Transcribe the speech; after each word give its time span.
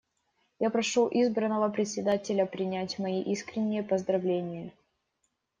Я 0.59 0.71
прошу 0.71 1.07
избранного 1.11 1.69
Председателя 1.69 2.47
принять 2.47 2.97
мои 2.97 3.21
искренние 3.21 3.83
поздравления. 3.83 4.73